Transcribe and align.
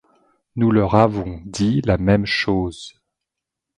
Nous 0.55 0.71
leur 0.71 0.95
avons 0.95 1.43
dit 1.45 1.81
la 1.85 1.99
même 1.99 2.25
chose. 2.25 2.99